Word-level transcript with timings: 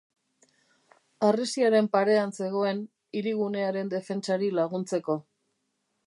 Harresiaren 1.25 1.89
parean 1.95 2.33
zegoen, 2.39 2.81
hirigunearen 3.19 3.91
defentsari 3.91 4.49
laguntzeko. 4.61 5.19